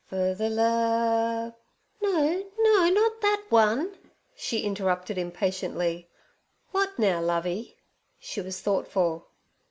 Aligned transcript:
Fer 0.07 0.33
ther 0.33 0.49
love—"' 0.49 1.53
'No, 2.01 2.43
no, 2.57 2.89
not 2.89 3.21
that 3.21 3.43
one' 3.49 3.99
she 4.35 4.61
interrupted 4.63 5.15
impatiently. 5.19 6.09
'W'at 6.73 6.97
now, 6.97 7.21
Lovey?' 7.21 7.77
She 8.17 8.41
was 8.41 8.61
thoughtful. 8.61 9.27